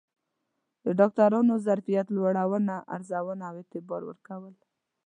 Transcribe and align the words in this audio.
د 0.83 0.85
ډاکترانو 0.99 1.53
ظرفیت 1.67 2.07
لوړونه، 2.15 2.75
ارزونه 2.95 3.43
او 3.49 3.55
اعتبار 3.61 4.01
ورکول 4.05 4.53